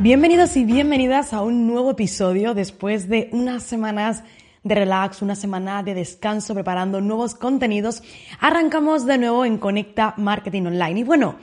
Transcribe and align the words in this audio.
Bienvenidos 0.00 0.56
y 0.56 0.64
bienvenidas 0.64 1.32
a 1.32 1.42
un 1.42 1.66
nuevo 1.66 1.90
episodio 1.90 2.54
después 2.54 3.08
de 3.08 3.28
unas 3.32 3.64
semanas 3.64 4.22
de 4.62 4.76
relax, 4.76 5.22
una 5.22 5.34
semana 5.34 5.82
de 5.82 5.92
descanso 5.92 6.54
preparando 6.54 7.00
nuevos 7.00 7.34
contenidos. 7.34 8.04
Arrancamos 8.38 9.06
de 9.06 9.18
nuevo 9.18 9.44
en 9.44 9.58
Conecta 9.58 10.14
Marketing 10.16 10.66
Online. 10.66 11.00
Y 11.00 11.02
bueno, 11.02 11.34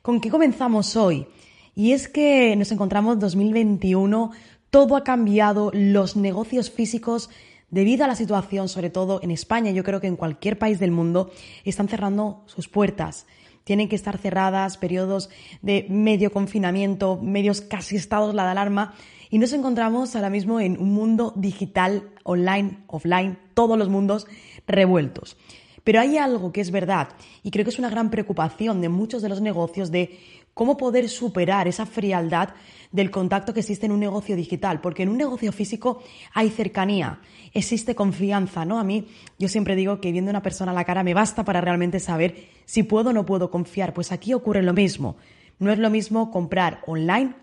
¿con 0.00 0.20
qué 0.20 0.30
comenzamos 0.30 0.94
hoy? 0.94 1.26
Y 1.74 1.90
es 1.90 2.08
que 2.08 2.54
nos 2.54 2.70
encontramos 2.70 3.18
2021, 3.18 4.30
todo 4.70 4.94
ha 4.94 5.02
cambiado, 5.02 5.72
los 5.74 6.14
negocios 6.14 6.70
físicos 6.70 7.30
debido 7.68 8.04
a 8.04 8.08
la 8.08 8.14
situación, 8.14 8.68
sobre 8.68 8.90
todo 8.90 9.18
en 9.24 9.32
España, 9.32 9.72
yo 9.72 9.82
creo 9.82 10.00
que 10.00 10.06
en 10.06 10.14
cualquier 10.14 10.56
país 10.56 10.78
del 10.78 10.92
mundo, 10.92 11.32
están 11.64 11.88
cerrando 11.88 12.44
sus 12.46 12.68
puertas 12.68 13.26
tienen 13.68 13.90
que 13.90 13.96
estar 13.96 14.16
cerradas, 14.16 14.78
periodos 14.78 15.28
de 15.60 15.84
medio 15.90 16.32
confinamiento, 16.32 17.20
medios 17.22 17.60
casi 17.60 17.96
estados 17.96 18.34
la 18.34 18.44
de 18.44 18.52
alarma. 18.52 18.94
Y 19.28 19.36
nos 19.36 19.52
encontramos 19.52 20.16
ahora 20.16 20.30
mismo 20.30 20.58
en 20.58 20.80
un 20.80 20.94
mundo 20.94 21.34
digital, 21.36 22.08
online, 22.22 22.78
offline, 22.86 23.38
todos 23.52 23.76
los 23.76 23.90
mundos 23.90 24.26
revueltos. 24.66 25.36
Pero 25.84 26.00
hay 26.00 26.16
algo 26.16 26.50
que 26.50 26.62
es 26.62 26.70
verdad 26.70 27.10
y 27.42 27.50
creo 27.50 27.62
que 27.66 27.70
es 27.70 27.78
una 27.78 27.90
gran 27.90 28.08
preocupación 28.08 28.80
de 28.80 28.88
muchos 28.88 29.20
de 29.20 29.28
los 29.28 29.42
negocios 29.42 29.90
de 29.90 30.18
cómo 30.58 30.76
poder 30.76 31.08
superar 31.08 31.68
esa 31.68 31.86
frialdad 31.86 32.48
del 32.90 33.12
contacto 33.12 33.54
que 33.54 33.60
existe 33.60 33.86
en 33.86 33.92
un 33.92 34.00
negocio 34.00 34.34
digital, 34.34 34.80
porque 34.80 35.04
en 35.04 35.08
un 35.08 35.16
negocio 35.16 35.52
físico 35.52 36.02
hay 36.34 36.50
cercanía, 36.50 37.20
existe 37.54 37.94
confianza, 37.94 38.64
¿no? 38.64 38.80
A 38.80 38.82
mí 38.82 39.06
yo 39.38 39.46
siempre 39.46 39.76
digo 39.76 40.00
que 40.00 40.10
viendo 40.10 40.30
a 40.30 40.32
una 40.32 40.42
persona 40.42 40.72
a 40.72 40.74
la 40.74 40.82
cara 40.82 41.04
me 41.04 41.14
basta 41.14 41.44
para 41.44 41.60
realmente 41.60 42.00
saber 42.00 42.48
si 42.64 42.82
puedo 42.82 43.10
o 43.10 43.12
no 43.12 43.24
puedo 43.24 43.52
confiar. 43.52 43.94
Pues 43.94 44.10
aquí 44.10 44.34
ocurre 44.34 44.64
lo 44.64 44.72
mismo. 44.72 45.16
No 45.60 45.70
es 45.70 45.78
lo 45.78 45.90
mismo 45.90 46.32
comprar 46.32 46.80
online 46.88 47.36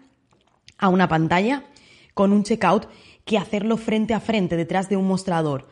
a 0.78 0.90
una 0.90 1.08
pantalla 1.08 1.64
con 2.14 2.34
un 2.34 2.44
checkout 2.44 2.90
que 3.24 3.38
hacerlo 3.38 3.78
frente 3.78 4.14
a 4.14 4.20
frente 4.20 4.58
detrás 4.58 4.90
de 4.90 4.98
un 4.98 5.08
mostrador. 5.08 5.70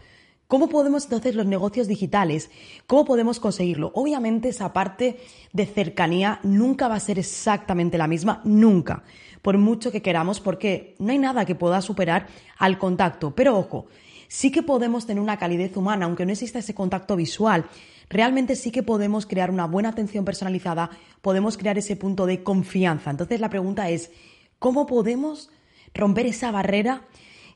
¿Cómo 0.53 0.69
podemos 0.69 1.05
entonces 1.05 1.33
los 1.33 1.47
negocios 1.47 1.87
digitales? 1.87 2.51
¿Cómo 2.85 3.05
podemos 3.05 3.39
conseguirlo? 3.39 3.91
Obviamente 3.95 4.49
esa 4.49 4.71
parte 4.71 5.17
de 5.51 5.65
cercanía 5.65 6.39
nunca 6.43 6.87
va 6.87 6.93
a 6.93 6.99
ser 6.99 7.17
exactamente 7.17 7.97
la 7.97 8.05
misma, 8.05 8.39
nunca, 8.43 9.01
por 9.41 9.57
mucho 9.57 9.91
que 9.91 10.03
queramos, 10.03 10.39
porque 10.39 10.93
no 10.99 11.11
hay 11.11 11.17
nada 11.17 11.45
que 11.45 11.55
pueda 11.55 11.81
superar 11.81 12.27
al 12.59 12.77
contacto. 12.77 13.33
Pero 13.33 13.57
ojo, 13.57 13.87
sí 14.27 14.51
que 14.51 14.61
podemos 14.61 15.07
tener 15.07 15.23
una 15.23 15.39
calidez 15.39 15.75
humana, 15.75 16.05
aunque 16.05 16.23
no 16.23 16.33
exista 16.33 16.59
ese 16.59 16.75
contacto 16.75 17.15
visual. 17.15 17.65
Realmente 18.07 18.55
sí 18.55 18.69
que 18.69 18.83
podemos 18.83 19.25
crear 19.25 19.49
una 19.49 19.65
buena 19.65 19.89
atención 19.89 20.23
personalizada, 20.23 20.91
podemos 21.23 21.57
crear 21.57 21.79
ese 21.79 21.95
punto 21.95 22.27
de 22.27 22.43
confianza. 22.43 23.09
Entonces 23.09 23.39
la 23.39 23.49
pregunta 23.49 23.89
es, 23.89 24.11
¿cómo 24.59 24.85
podemos 24.85 25.49
romper 25.95 26.27
esa 26.27 26.51
barrera 26.51 27.07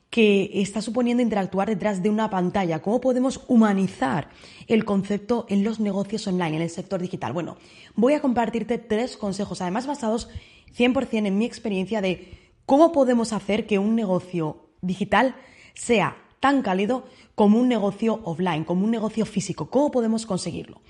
que 0.09 0.49
está 0.61 0.81
suponiendo 0.81 1.21
interactuar 1.21 1.67
detrás 1.67 2.01
de 2.01 2.09
una 2.09 2.29
pantalla? 2.29 2.81
¿Cómo 2.81 3.01
podemos 3.01 3.41
humanizar 3.47 4.29
el 4.67 4.85
concepto 4.85 5.45
en 5.49 5.63
los 5.63 5.79
negocios 5.79 6.27
online, 6.27 6.57
en 6.57 6.61
el 6.61 6.69
sector 6.69 7.01
digital? 7.01 7.33
Bueno, 7.33 7.57
voy 7.95 8.13
a 8.13 8.21
compartirte 8.21 8.77
tres 8.77 9.17
consejos, 9.17 9.61
además 9.61 9.87
basados 9.87 10.29
100% 10.77 11.27
en 11.27 11.37
mi 11.37 11.45
experiencia 11.45 12.01
de 12.01 12.37
cómo 12.65 12.91
podemos 12.91 13.33
hacer 13.33 13.65
que 13.65 13.79
un 13.79 13.95
negocio 13.95 14.67
digital 14.81 15.35
sea 15.73 16.17
tan 16.39 16.61
cálido 16.61 17.05
como 17.35 17.59
un 17.59 17.67
negocio 17.67 18.21
offline, 18.23 18.63
como 18.63 18.85
un 18.85 18.91
negocio 18.91 19.25
físico. 19.25 19.69
¿Cómo 19.69 19.91
podemos 19.91 20.25
conseguirlo? 20.25 20.81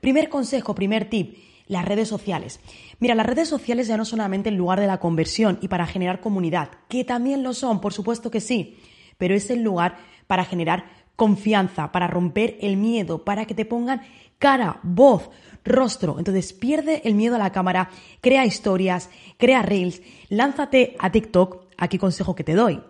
Primer 0.00 0.28
consejo, 0.28 0.74
primer 0.74 1.08
tip, 1.08 1.36
las 1.66 1.84
redes 1.84 2.08
sociales. 2.08 2.60
Mira, 3.00 3.14
las 3.14 3.26
redes 3.26 3.48
sociales 3.48 3.88
ya 3.88 3.96
no 3.96 4.04
solamente 4.04 4.48
el 4.48 4.56
lugar 4.56 4.80
de 4.80 4.86
la 4.86 4.98
conversión 4.98 5.58
y 5.60 5.68
para 5.68 5.86
generar 5.86 6.20
comunidad, 6.20 6.70
que 6.88 7.04
también 7.04 7.42
lo 7.42 7.54
son, 7.54 7.80
por 7.80 7.92
supuesto 7.92 8.30
que 8.30 8.40
sí, 8.40 8.78
pero 9.18 9.34
es 9.34 9.50
el 9.50 9.62
lugar 9.62 9.96
para 10.26 10.44
generar 10.44 10.84
confianza, 11.16 11.92
para 11.92 12.06
romper 12.06 12.58
el 12.60 12.76
miedo, 12.76 13.24
para 13.24 13.46
que 13.46 13.54
te 13.54 13.64
pongan 13.64 14.02
cara, 14.38 14.80
voz, 14.82 15.30
rostro. 15.64 16.16
Entonces 16.18 16.52
pierde 16.52 17.02
el 17.04 17.14
miedo 17.14 17.36
a 17.36 17.38
la 17.38 17.52
cámara, 17.52 17.90
crea 18.20 18.46
historias, 18.46 19.10
crea 19.38 19.62
reels, 19.62 20.02
lánzate 20.28 20.96
a 20.98 21.10
TikTok. 21.10 21.64
Aquí 21.78 21.98
consejo 21.98 22.34
que 22.34 22.44
te 22.44 22.54
doy. 22.54 22.82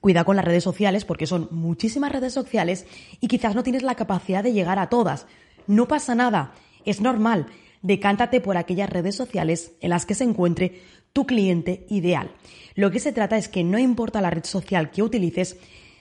Cuida 0.00 0.24
con 0.24 0.36
las 0.36 0.44
redes 0.44 0.62
sociales 0.62 1.04
porque 1.04 1.26
son 1.26 1.48
muchísimas 1.50 2.12
redes 2.12 2.32
sociales 2.32 2.86
y 3.20 3.28
quizás 3.28 3.54
no 3.54 3.62
tienes 3.62 3.82
la 3.82 3.94
capacidad 3.94 4.44
de 4.44 4.52
llegar 4.52 4.78
a 4.78 4.88
todas. 4.88 5.26
No 5.66 5.88
pasa 5.88 6.14
nada, 6.14 6.52
es 6.84 7.00
normal. 7.00 7.46
Decántate 7.86 8.40
por 8.40 8.56
aquellas 8.56 8.90
redes 8.90 9.14
sociales 9.14 9.70
en 9.80 9.90
las 9.90 10.06
que 10.06 10.16
se 10.16 10.24
encuentre 10.24 10.82
tu 11.12 11.24
cliente 11.24 11.86
ideal. 11.88 12.32
Lo 12.74 12.90
que 12.90 12.98
se 12.98 13.12
trata 13.12 13.36
es 13.36 13.46
que 13.46 13.62
no 13.62 13.78
importa 13.78 14.20
la 14.20 14.30
red 14.30 14.44
social 14.44 14.90
que 14.90 15.04
utilices, 15.04 15.56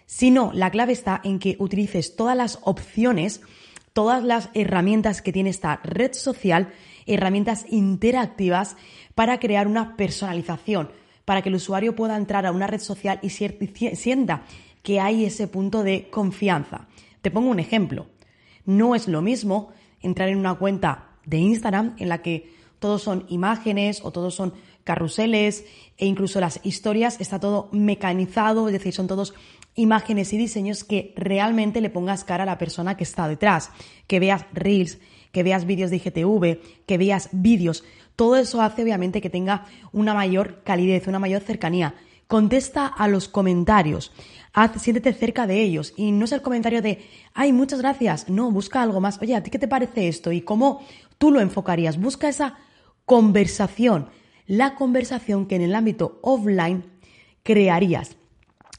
sino 0.08 0.52
la 0.52 0.72
clave 0.72 0.94
está 0.94 1.22
en 1.24 1.38
que 1.38 1.58
utilices 1.60 2.16
todas 2.16 2.36
las 2.36 2.58
opciones, 2.64 3.42
todas 3.94 4.24
las 4.24 4.50
herramientas 4.56 5.22
que 5.22 5.32
tiene 5.32 5.52
esta 5.52 5.80
red 5.84 6.14
social, 6.14 6.74
herramientas 7.06 7.68
interactivas 7.70 8.78
para 9.14 9.40
crear 9.40 9.68
una 9.68 9.96
personalización 9.96 10.90
para 11.24 11.44
que 11.44 11.50
el 11.50 11.56
usuario 11.56 11.96
pueda 11.96 12.18
entrar 12.18 12.48
a 12.48 12.52
una 12.52 12.66
red 12.66 12.82
social 12.82 13.20
y 13.22 13.30
sienta 13.30 14.42
que 14.82 15.00
hay 15.00 15.26
ese 15.26 15.48
punto 15.48 15.84
de 15.84 16.10
confianza. 16.10 16.88
Te 17.22 17.30
pongo 17.30 17.52
un 17.52 17.60
ejemplo. 17.60 18.08
No 18.66 18.96
es 18.96 19.08
lo 19.08 19.22
mismo 19.22 19.70
entrar 20.02 20.30
en 20.30 20.40
una 20.40 20.56
cuenta 20.56 21.12
de 21.26 21.38
Instagram 21.38 21.96
en 22.00 22.10
la 22.10 22.22
que 22.22 22.54
todos 22.80 23.02
son 23.02 23.26
imágenes 23.30 24.02
o 24.04 24.12
todos 24.12 24.36
son 24.36 24.54
carruseles 24.84 25.66
e 25.98 26.06
incluso 26.06 26.40
las 26.40 26.60
historias 26.64 27.20
está 27.20 27.40
todo 27.40 27.70
mecanizado, 27.72 28.68
es 28.68 28.74
decir, 28.74 28.94
son 28.94 29.08
todos 29.08 29.34
imágenes 29.76 30.32
y 30.34 30.38
diseños 30.38 30.84
que 30.84 31.14
realmente 31.16 31.82
le 31.82 31.90
pongas 31.90 32.24
cara 32.24 32.44
a 32.44 32.46
la 32.46 32.58
persona 32.58 32.96
que 32.96 33.04
está 33.04 33.28
detrás, 33.28 33.72
que 34.08 34.20
veas 34.20 34.46
reels, 34.54 35.00
que 35.32 35.44
veas 35.44 35.66
vídeos 35.66 35.90
de 35.90 35.98
IGTV, 35.98 36.86
que 36.86 36.98
veas 36.98 37.30
vídeos. 37.32 37.84
Todo 38.16 38.38
eso 38.38 38.62
hace 38.62 38.84
obviamente 38.84 39.20
que 39.20 39.30
tenga 39.30 39.66
una 39.92 40.14
mayor 40.14 40.62
calidez, 40.64 41.08
una 41.08 41.20
mayor 41.20 41.42
cercanía. 41.42 41.96
Contesta 42.28 42.88
a 42.88 43.08
los 43.08 43.28
comentarios. 43.28 44.12
Haz, 44.54 44.82
siéntete 44.82 45.14
cerca 45.14 45.46
de 45.46 45.62
ellos. 45.62 45.94
Y 45.98 46.12
no 46.12 46.26
es 46.26 46.32
el 46.32 46.42
comentario 46.42 46.82
de, 46.82 47.06
ay, 47.34 47.52
muchas 47.52 47.82
gracias. 47.82 48.30
No, 48.30 48.50
busca 48.52 48.82
algo 48.82 49.02
más. 49.02 49.22
Oye, 49.22 49.36
¿a 49.36 49.44
ti 49.44 49.52
qué 49.52 49.60
te 49.60 49.68
parece 49.68 50.08
esto? 50.08 50.32
¿Y 50.32 50.42
cómo 50.42 50.82
tú 51.18 51.32
lo 51.32 51.42
enfocarías? 51.42 52.00
Busca 52.00 52.30
esa 52.30 52.58
conversación. 53.06 54.10
La 54.48 54.76
conversación 54.76 55.48
que 55.48 55.56
en 55.56 55.62
el 55.62 55.76
ámbito 55.76 56.20
offline 56.22 56.84
crearías. 57.44 58.18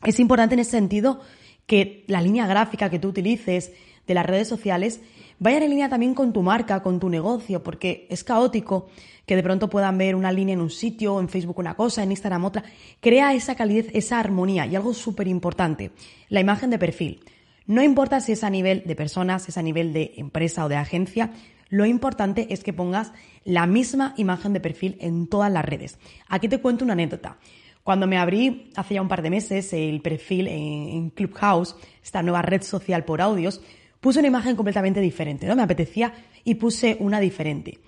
Es 0.05 0.21
importante 0.21 0.55
en 0.55 0.61
ese 0.61 0.73
sentido 0.73 1.21
que 1.67 2.05
la 2.07 2.21
línea 2.21 2.47
gráfica 2.47 2.91
que 2.91 2.99
tú 2.99 3.09
utilices 3.09 3.73
de 4.07 4.15
las 4.15 4.27
redes 4.27 4.49
sociales 4.49 5.01
vaya 5.39 5.59
en 5.59 5.71
línea 5.71 5.89
también 5.89 6.15
con 6.15 6.33
tu 6.33 6.43
marca, 6.43 6.83
con 6.83 7.01
tu 7.01 7.09
negocio, 7.09 7.63
porque 7.63 8.07
es 8.11 8.25
caótico 8.25 8.89
que 9.27 9.37
de 9.37 9.43
pronto 9.43 9.69
puedan 9.69 9.99
ver 9.99 10.15
una 10.15 10.33
línea 10.33 10.55
en 10.55 10.61
un 10.61 10.71
sitio, 10.71 11.21
en 11.21 11.29
Facebook 11.29 11.59
una 11.59 11.75
cosa, 11.75 12.03
en 12.03 12.13
Instagram 12.13 12.45
otra. 12.45 12.65
Crea 13.01 13.35
esa 13.35 13.57
calidez, 13.57 13.89
esa 13.93 14.21
armonía 14.21 14.67
y 14.67 14.77
algo 14.77 14.95
súper 14.95 15.27
importante, 15.29 15.91
la 16.29 16.41
imagen 16.41 16.71
de 16.71 16.79
perfil. 16.79 17.25
No 17.67 17.83
importa 17.83 18.21
si 18.21 18.33
es 18.33 18.45
a 18.45 18.51
nivel 18.51 18.85
de 18.87 18.95
personas, 18.95 19.43
si 19.43 19.51
es 19.51 19.59
a 19.59 19.63
nivel 19.63 19.93
de 19.93 20.15
empresa 20.17 20.65
o 20.65 20.69
de 20.69 20.77
agencia, 20.77 21.33
lo 21.69 21.87
importante 21.87 22.47
es 22.51 22.63
que 22.63 22.73
pongas 22.73 23.13
la 23.45 23.67
misma 23.67 24.15
imagen 24.17 24.53
de 24.53 24.61
perfil 24.61 24.97
en 25.01 25.27
todas 25.27 25.51
las 25.51 25.65
redes. 25.65 25.99
Aquí 26.29 26.49
te 26.49 26.61
cuento 26.61 26.85
una 26.85 26.93
anécdota. 26.93 27.39
Cuando 27.83 28.07
me 28.07 28.19
abrí 28.19 28.71
hace 28.77 28.95
ya 28.95 29.03
un 29.03 29.09
par 29.09 29.23
de 29.23 29.31
meses 29.31 29.73
el 29.73 30.01
perfil 30.01 30.49
en 30.49 31.11
Clubhouse, 31.11 31.77
esta 32.03 32.23
nueva 32.23 32.43
red 32.43 32.63
social 32.63 33.05
por 33.05 33.21
audios, 33.21 33.61
puse 34.01 34.19
una 34.19 34.29
imagen 34.29 34.57
completamente 34.57 35.01
diferente, 35.01 35.47
¿no? 35.47 35.57
Me 35.57 35.63
apetecía 35.63 36.13
y 36.45 36.57
puse 36.57 36.97
una 37.01 37.21
diferente. 37.21 37.79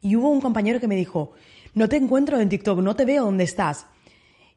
Y 0.00 0.16
hubo 0.16 0.30
un 0.30 0.40
compañero 0.40 0.80
que 0.80 0.88
me 0.88 0.96
dijo, 0.96 1.32
no 1.74 1.88
te 1.88 1.96
encuentro 1.96 2.38
en 2.38 2.48
TikTok, 2.48 2.80
no 2.80 2.94
te 2.94 3.04
veo 3.04 3.24
dónde 3.24 3.44
estás. 3.44 3.86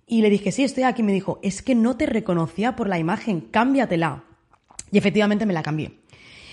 Y 0.06 0.22
le 0.22 0.30
dije, 0.30 0.52
sí, 0.52 0.64
estoy 0.64 0.84
aquí. 0.84 1.04
Me 1.04 1.14
dijo, 1.14 1.40
es 1.44 1.62
que 1.62 1.76
no 1.76 1.98
te 1.98 2.06
reconocía 2.06 2.76
por 2.76 2.88
la 2.88 3.00
imagen, 3.00 3.42
cámbiatela. 3.42 4.24
Y 4.92 4.98
efectivamente 4.98 5.46
me 5.46 5.54
la 5.54 5.64
cambié. 5.64 6.00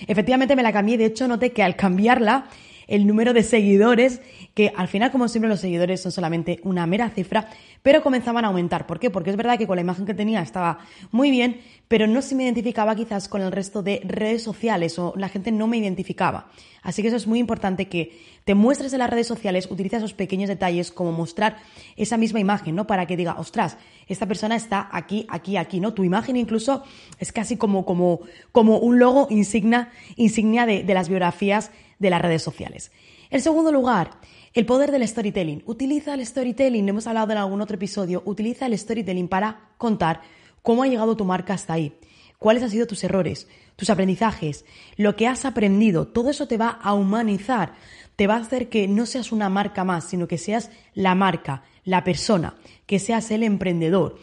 Efectivamente 0.06 0.56
me 0.56 0.62
la 0.62 0.72
cambié. 0.72 0.98
De 0.98 1.06
hecho, 1.06 1.28
noté 1.28 1.52
que 1.52 1.62
al 1.62 1.76
cambiarla, 1.76 2.46
el 2.86 3.06
número 3.06 3.32
de 3.32 3.42
seguidores, 3.42 4.20
que 4.54 4.72
al 4.76 4.88
final, 4.88 5.10
como 5.10 5.28
siempre, 5.28 5.48
los 5.48 5.60
seguidores 5.60 6.02
son 6.02 6.12
solamente 6.12 6.60
una 6.62 6.86
mera 6.86 7.10
cifra, 7.10 7.48
pero 7.82 8.02
comenzaban 8.02 8.44
a 8.44 8.48
aumentar. 8.48 8.86
¿Por 8.86 8.98
qué? 8.98 9.10
Porque 9.10 9.30
es 9.30 9.36
verdad 9.36 9.58
que 9.58 9.66
con 9.66 9.76
la 9.76 9.82
imagen 9.82 10.06
que 10.06 10.14
tenía 10.14 10.40
estaba 10.40 10.78
muy 11.10 11.30
bien, 11.30 11.60
pero 11.88 12.06
no 12.06 12.22
se 12.22 12.34
me 12.34 12.44
identificaba 12.44 12.94
quizás 12.94 13.28
con 13.28 13.42
el 13.42 13.52
resto 13.52 13.82
de 13.82 14.00
redes 14.04 14.42
sociales 14.42 14.98
o 14.98 15.12
la 15.16 15.28
gente 15.28 15.52
no 15.52 15.66
me 15.66 15.76
identificaba. 15.76 16.50
Así 16.82 17.02
que 17.02 17.08
eso 17.08 17.16
es 17.16 17.26
muy 17.26 17.38
importante 17.38 17.88
que 17.88 18.18
te 18.44 18.54
muestres 18.54 18.92
en 18.92 18.98
las 18.98 19.10
redes 19.10 19.26
sociales, 19.26 19.68
utiliza 19.70 19.96
esos 19.96 20.12
pequeños 20.12 20.48
detalles 20.48 20.92
como 20.92 21.12
mostrar 21.12 21.56
esa 21.96 22.16
misma 22.18 22.40
imagen, 22.40 22.74
¿no? 22.74 22.86
Para 22.86 23.06
que 23.06 23.16
diga, 23.16 23.36
ostras, 23.38 23.78
esta 24.06 24.26
persona 24.26 24.54
está 24.54 24.88
aquí, 24.92 25.26
aquí, 25.30 25.56
aquí, 25.56 25.80
¿no? 25.80 25.94
Tu 25.94 26.04
imagen 26.04 26.36
incluso 26.36 26.84
es 27.18 27.32
casi 27.32 27.56
como, 27.56 27.86
como, 27.86 28.20
como 28.52 28.78
un 28.78 28.98
logo 28.98 29.28
insignia, 29.30 29.90
insignia 30.16 30.66
de, 30.66 30.82
de 30.82 30.94
las 30.94 31.08
biografías 31.08 31.70
de 31.98 32.10
las 32.10 32.22
redes 32.22 32.42
sociales. 32.42 32.92
En 33.30 33.40
segundo 33.40 33.72
lugar, 33.72 34.12
el 34.54 34.66
poder 34.66 34.92
del 34.92 35.06
storytelling. 35.06 35.62
Utiliza 35.66 36.14
el 36.14 36.24
storytelling, 36.24 36.88
hemos 36.88 37.06
hablado 37.06 37.32
en 37.32 37.38
algún 37.38 37.60
otro 37.60 37.74
episodio, 37.74 38.22
utiliza 38.24 38.66
el 38.66 38.78
storytelling 38.78 39.28
para 39.28 39.70
contar 39.78 40.20
cómo 40.62 40.82
ha 40.82 40.86
llegado 40.86 41.16
tu 41.16 41.24
marca 41.24 41.54
hasta 41.54 41.72
ahí, 41.72 41.98
cuáles 42.38 42.62
han 42.62 42.70
sido 42.70 42.86
tus 42.86 43.02
errores, 43.02 43.48
tus 43.76 43.90
aprendizajes, 43.90 44.64
lo 44.96 45.16
que 45.16 45.26
has 45.26 45.44
aprendido. 45.44 46.06
Todo 46.06 46.30
eso 46.30 46.46
te 46.46 46.56
va 46.56 46.68
a 46.68 46.94
humanizar, 46.94 47.74
te 48.16 48.26
va 48.26 48.36
a 48.36 48.40
hacer 48.40 48.68
que 48.68 48.86
no 48.86 49.06
seas 49.06 49.32
una 49.32 49.48
marca 49.48 49.82
más, 49.82 50.04
sino 50.04 50.28
que 50.28 50.38
seas 50.38 50.70
la 50.94 51.14
marca, 51.14 51.64
la 51.84 52.04
persona, 52.04 52.54
que 52.86 52.98
seas 52.98 53.30
el 53.32 53.42
emprendedor. 53.42 54.18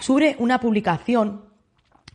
Sube 0.00 0.36
una 0.38 0.60
publicación 0.60 1.44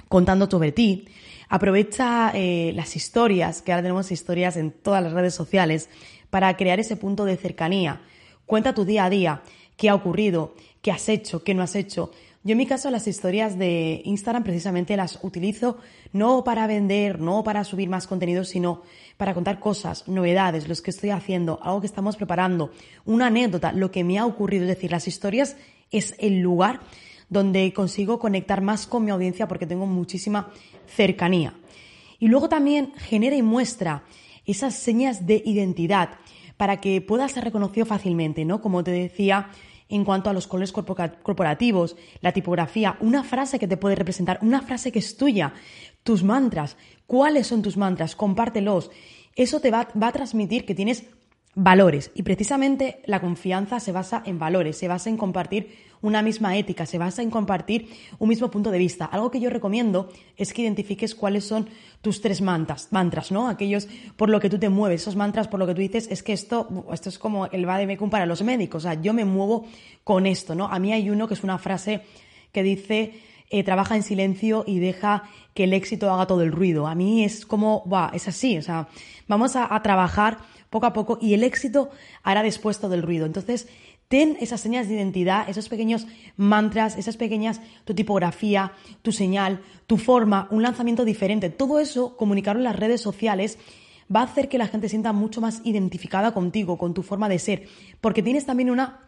contando 0.09 0.49
sobre 0.49 0.73
ti, 0.73 1.07
Aprovecha 1.49 2.31
eh, 2.35 2.71
las 2.75 2.95
historias, 2.95 3.63
que 3.63 3.71
ahora 3.71 3.81
tenemos 3.81 4.11
historias 4.11 4.55
en 4.55 4.69
todas 4.69 5.03
las 5.03 5.13
redes 5.13 5.33
sociales, 5.33 5.89
para 6.29 6.55
crear 6.55 6.79
ese 6.79 6.95
punto 6.95 7.25
de 7.25 7.37
cercanía. 7.37 8.01
Cuenta 8.45 8.75
tu 8.75 8.85
día 8.85 9.05
a 9.05 9.09
día, 9.09 9.41
qué 9.75 9.89
ha 9.89 9.95
ocurrido, 9.95 10.53
qué 10.83 10.91
has 10.91 11.09
hecho, 11.09 11.43
qué 11.43 11.55
no 11.55 11.63
has 11.63 11.75
hecho. 11.75 12.11
Yo 12.43 12.51
en 12.51 12.59
mi 12.59 12.67
caso 12.67 12.91
las 12.91 13.07
historias 13.07 13.57
de 13.57 14.03
Instagram 14.05 14.43
precisamente 14.43 14.95
las 14.95 15.19
utilizo 15.23 15.79
no 16.13 16.43
para 16.43 16.67
vender, 16.67 17.19
no 17.19 17.43
para 17.43 17.63
subir 17.63 17.89
más 17.89 18.05
contenido, 18.05 18.43
sino 18.43 18.83
para 19.17 19.33
contar 19.33 19.59
cosas, 19.59 20.07
novedades, 20.07 20.67
los 20.67 20.83
que 20.83 20.91
estoy 20.91 21.09
haciendo, 21.09 21.59
algo 21.63 21.81
que 21.81 21.87
estamos 21.87 22.15
preparando, 22.15 22.71
una 23.05 23.27
anécdota, 23.27 23.73
lo 23.73 23.89
que 23.89 24.03
me 24.03 24.19
ha 24.19 24.25
ocurrido. 24.25 24.65
Es 24.65 24.69
decir, 24.69 24.91
las 24.91 25.07
historias 25.07 25.57
es 25.89 26.13
el 26.19 26.41
lugar 26.41 26.79
donde 27.29 27.71
consigo 27.73 28.19
conectar 28.19 28.61
más 28.61 28.87
con 28.87 29.05
mi 29.05 29.11
audiencia 29.11 29.47
porque 29.47 29.67
tengo 29.67 29.85
muchísima 29.85 30.51
cercanía. 30.87 31.53
Y 32.19 32.27
luego 32.27 32.49
también 32.49 32.93
genera 32.97 33.35
y 33.35 33.41
muestra 33.41 34.03
esas 34.45 34.75
señas 34.75 35.25
de 35.25 35.41
identidad 35.45 36.09
para 36.57 36.81
que 36.81 37.01
puedas 37.01 37.31
ser 37.31 37.45
reconocido 37.45 37.85
fácilmente, 37.85 38.43
¿no? 38.43 38.61
Como 38.61 38.83
te 38.83 38.91
decía, 38.91 39.49
en 39.87 40.03
cuanto 40.03 40.29
a 40.29 40.33
los 40.33 40.47
colores 40.47 40.73
corporativos, 40.73 41.95
la 42.21 42.33
tipografía, 42.33 42.97
una 42.99 43.23
frase 43.23 43.59
que 43.59 43.67
te 43.67 43.77
puede 43.77 43.95
representar, 43.95 44.39
una 44.41 44.61
frase 44.61 44.91
que 44.91 44.99
es 44.99 45.15
tuya, 45.15 45.53
tus 46.03 46.23
mantras, 46.23 46.77
cuáles 47.07 47.47
son 47.47 47.61
tus 47.61 47.77
mantras, 47.77 48.15
compártelos. 48.15 48.91
Eso 49.35 49.61
te 49.61 49.71
va, 49.71 49.87
va 50.01 50.07
a 50.07 50.11
transmitir 50.11 50.65
que 50.65 50.75
tienes 50.75 51.05
valores 51.61 52.09
y 52.15 52.23
precisamente 52.23 53.01
la 53.05 53.19
confianza 53.19 53.81
se 53.81 53.91
basa 53.91 54.23
en 54.25 54.39
valores, 54.39 54.77
se 54.77 54.87
basa 54.87 55.09
en 55.09 55.17
compartir 55.17 55.75
una 56.01 56.21
misma 56.21 56.55
ética, 56.55 56.85
se 56.85 56.97
basa 56.97 57.21
en 57.21 57.29
compartir 57.29 57.89
un 58.17 58.29
mismo 58.29 58.49
punto 58.49 58.71
de 58.71 58.77
vista. 58.77 59.03
Algo 59.03 59.29
que 59.29 59.41
yo 59.41 59.49
recomiendo 59.49 60.09
es 60.37 60.53
que 60.53 60.61
identifiques 60.61 61.15
cuáles 61.15 61.43
son 61.43 61.67
tus 62.01 62.21
tres 62.21 62.39
mantras, 62.39 62.87
mantras, 62.91 63.33
¿no? 63.33 63.49
Aquellos 63.49 63.89
por 64.15 64.29
lo 64.29 64.39
que 64.39 64.49
tú 64.49 64.57
te 64.57 64.69
mueves, 64.69 65.01
esos 65.01 65.17
mantras 65.17 65.49
por 65.49 65.59
lo 65.59 65.67
que 65.67 65.75
tú 65.75 65.81
dices, 65.81 66.07
es 66.09 66.23
que 66.23 66.31
esto, 66.31 66.85
esto 66.93 67.09
es 67.09 67.19
como 67.19 67.47
el 67.47 67.65
vademecum 67.65 68.09
para 68.09 68.25
los 68.25 68.41
médicos, 68.41 68.85
o 68.85 68.87
sea, 68.87 69.01
yo 69.01 69.13
me 69.13 69.25
muevo 69.25 69.65
con 70.05 70.25
esto, 70.27 70.55
¿no? 70.55 70.67
A 70.67 70.79
mí 70.79 70.93
hay 70.93 71.09
uno 71.09 71.27
que 71.27 71.33
es 71.33 71.43
una 71.43 71.57
frase 71.57 72.03
que 72.53 72.63
dice, 72.63 73.19
eh, 73.49 73.65
trabaja 73.65 73.97
en 73.97 74.03
silencio 74.03 74.63
y 74.65 74.79
deja 74.79 75.23
que 75.53 75.65
el 75.65 75.73
éxito 75.73 76.09
haga 76.09 76.25
todo 76.25 76.41
el 76.41 76.53
ruido. 76.53 76.87
A 76.87 76.95
mí 76.95 77.25
es 77.25 77.45
como, 77.45 77.83
va, 77.91 78.11
es 78.13 78.29
así, 78.29 78.57
o 78.57 78.61
sea, 78.61 78.87
vamos 79.27 79.57
a, 79.57 79.75
a 79.75 79.81
trabajar 79.81 80.37
poco 80.69 80.85
a 80.85 80.93
poco 80.93 81.17
y 81.21 81.33
el 81.33 81.43
éxito 81.43 81.89
hará 82.23 82.43
después 82.43 82.79
todo 82.79 82.93
el 82.93 83.01
ruido. 83.01 83.25
Entonces, 83.25 83.67
ten 84.07 84.37
esas 84.39 84.61
señas 84.61 84.87
de 84.87 84.95
identidad, 84.95 85.47
esos 85.49 85.69
pequeños 85.69 86.07
mantras, 86.35 86.97
esas 86.97 87.17
pequeñas, 87.17 87.61
tu 87.85 87.93
tipografía, 87.93 88.73
tu 89.01 89.11
señal, 89.11 89.61
tu 89.87 89.97
forma, 89.97 90.47
un 90.51 90.63
lanzamiento 90.63 91.05
diferente. 91.05 91.49
Todo 91.49 91.79
eso, 91.79 92.17
comunicarlo 92.17 92.59
en 92.59 92.65
las 92.65 92.75
redes 92.75 93.01
sociales, 93.01 93.57
va 94.13 94.21
a 94.21 94.23
hacer 94.23 94.49
que 94.49 94.57
la 94.57 94.67
gente 94.67 94.89
sienta 94.89 95.13
mucho 95.13 95.41
más 95.41 95.61
identificada 95.63 96.33
contigo, 96.33 96.77
con 96.77 96.93
tu 96.93 97.03
forma 97.03 97.29
de 97.29 97.39
ser, 97.39 97.67
porque 98.01 98.23
tienes 98.23 98.45
también 98.45 98.71
una 98.71 99.01